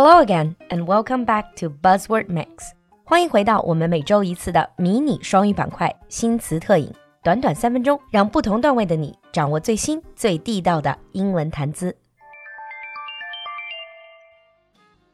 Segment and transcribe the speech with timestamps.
[0.00, 2.72] Hello again and welcome back to Buzzword Mix。
[3.04, 6.92] 欢迎回到我们每周一次的迷你双语板块新词特饮，
[7.22, 11.96] 短短三分钟，让不同段位的你掌握最新最地道的英文谈资。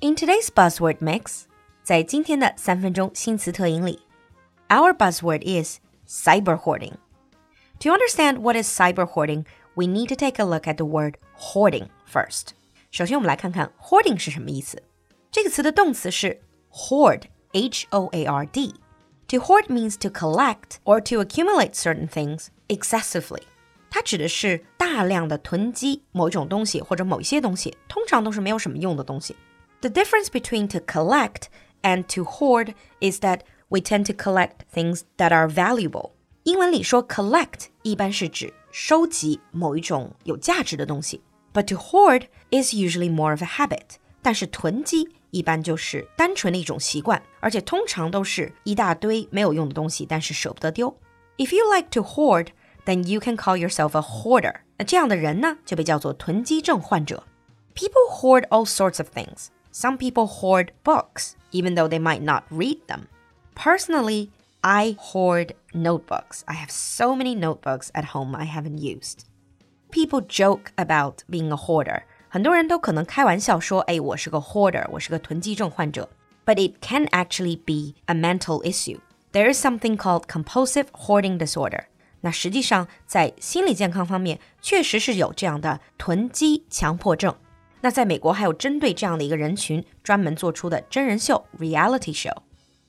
[0.00, 1.44] In today's Buzzword Mix，
[1.82, 4.00] 在今天的三分钟新词特饮里，
[4.68, 5.78] our buzzword is
[6.08, 9.44] cyber hoarding。To understand what is cyber hoarding,
[9.74, 12.54] we need to take a look at the word hoarding first.
[12.90, 14.82] 首先，我们来看看 hoarding 是什么意思。
[15.30, 16.40] 这个词的动词是
[16.70, 23.42] hoard，h o a r d。To hoard means to collect or to accumulate certain things excessively。
[23.90, 29.34] 它指的是大量的囤积某一种东西或者某一些东西，通常都是没有什么用的东西。
[29.80, 31.44] The difference between to collect
[31.82, 36.12] and to hoard is that we tend to collect things that are valuable。
[36.44, 41.20] 英文里说 collect 一般是指收集某一种有价值的东西。
[41.52, 43.96] but to hoard is usually more of a habit.
[44.22, 50.96] 但是囤积一般就是单纯的一种习惯，而且通常都是一大堆没有用的东西，但是舍不得丢。
[51.36, 52.48] If you like to hoard,
[52.84, 54.60] then you can call yourself a hoarder.
[54.78, 57.24] 那这样的人呢，就被叫做囤积症患者。
[57.74, 59.48] People hoard all sorts of things.
[59.72, 63.02] Some people hoard books, even though they might not read them.
[63.54, 64.30] Personally,
[64.62, 66.40] I hoard notebooks.
[66.46, 69.26] I have so many notebooks at home I haven't used.
[69.90, 72.02] People joke about being a hoarder.
[72.28, 76.08] 很多人都可能开玩笑说：“哎，我是个 hoarder，我是个囤积症患者。”
[76.44, 78.98] But it can actually be a mental issue.
[79.32, 81.84] There is something called compulsive hoarding disorder.
[82.20, 87.34] 那实际上在心理健康方面，确实是有这样的囤积强迫症。
[87.80, 92.34] 那在美国还有针对这样的一个人群专门做出的真人秀 reality show。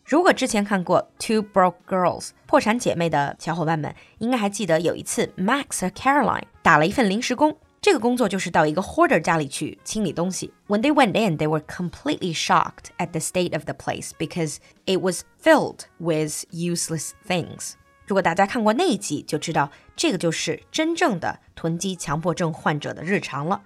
[0.06, 10.54] 如果之前看过《Two Broke Girls》破产姐妹的小伙伴们，应该还记得有一次 Max 和 Caroline 打了一份临时工，这个工作就是到一个 hoarder 家里去清理东西。
[10.68, 15.02] When they went in, they were completely shocked at the state of the place because it
[15.02, 17.74] was filled with useless things.
[18.06, 23.62] 如果大家看过那一集，就知道这个就是真正的囤积强迫症患者的日常了。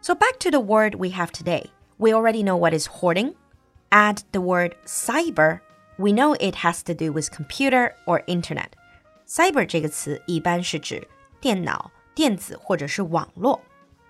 [0.00, 1.66] So back to the word we have today.
[1.98, 3.34] We already know what is hoarding
[3.90, 5.60] add the word cyber,
[5.96, 8.68] we know it has to do with computer or internet.
[9.26, 11.06] Cyber 这个词一般是指
[11.40, 13.60] 电脑、电子或者是网络。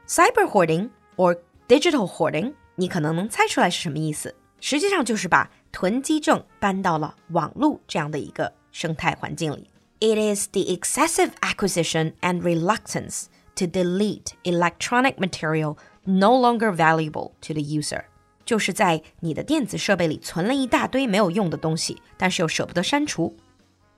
[0.06, 4.34] Cyber hoarding or digital hoarding，你可能能猜出来是什么意思。
[4.60, 9.70] 实际上就是把囤积症搬到了网络这样的一个生态环境里。
[10.00, 13.26] It is the excessive acquisition and reluctance
[13.56, 18.04] to delete electronic material no longer valuable to the user.
[18.48, 23.36] 就是在你的电子设备里存了一大堆没有用的东西，但是又舍不得删除。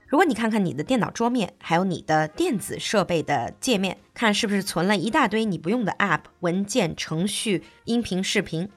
[0.07, 8.69] 如果你看看你的电脑桌面，还有你的电子设备的界面，看是不是存了一大堆你不用的 App、文件、程序、音频、视频。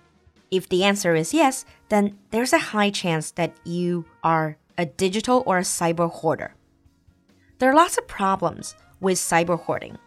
[0.50, 5.44] If the answer is yes, then there's a high chance that you are a digital
[5.44, 6.50] or a cyber hoarder.
[7.60, 9.98] There are lots of problems with cyber hoarding.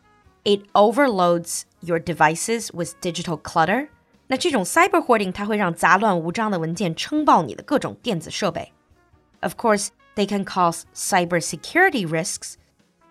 [0.43, 3.87] It overloads your devices with digital clutter
[4.27, 8.71] 那这种 cyber hoarding 它会让杂乱无章的文件撑爆你的各种电子设备。
[9.41, 12.53] Of course, they can cause cyber security risks.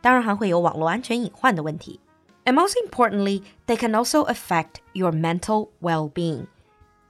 [0.00, 2.00] 当然还会有网络安全隐患的问题。
[2.44, 6.46] And most importantly, they can also affect your mental well-being.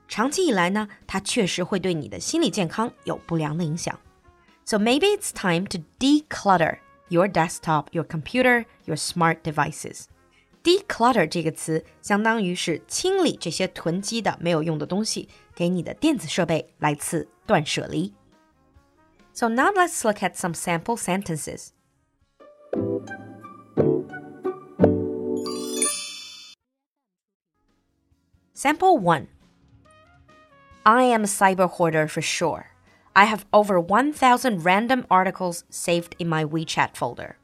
[0.07, 3.97] 长期以来呢，它确实会对你的心理健康有不良的影响。
[4.65, 6.77] So maybe it's time to declutter
[7.09, 10.03] your desktop, your computer, your smart devices.
[10.67, 18.13] Declutter 这个词相当于是清理这些囤积的没有用的东西，给你的电子设备来次断舍离。
[19.33, 21.69] So now let's look at some sample sentences.
[28.53, 29.27] Sample 1
[30.83, 32.67] I am a cyber hoarder for sure.
[33.13, 37.35] I have over 1,000 random articles saved in my WeChat folder.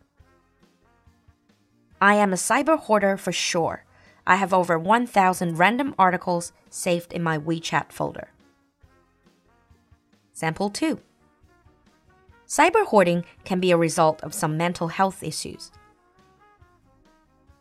[2.03, 3.85] I am a cyber hoarder for sure.
[4.26, 8.29] I have over 1,000 random articles saved in my WeChat folder.
[10.34, 10.99] Sample 2
[12.47, 15.72] Cyber hoarding can be a result of some mental health issues.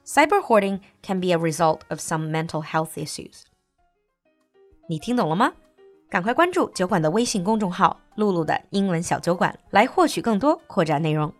[0.05, 3.43] Cyber hoarding can be a result of some mental health issues.
[4.89, 5.53] 你听懂了吗？
[6.09, 11.31] 赶快关注酒馆的微信公众号“露露的英文小酒馆”，来获取更多扩展内容。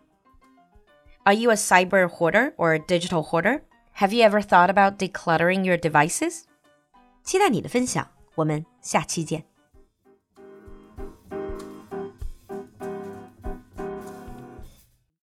[1.25, 3.61] are you a cyber hoarder or a digital hoarder?
[3.93, 6.43] Have you ever thought about decluttering your devices?
[7.23, 9.43] 期待你的分享，我们下期见。